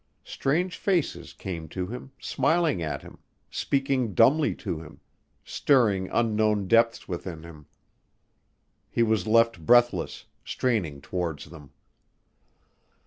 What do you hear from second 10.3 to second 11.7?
straining towards them.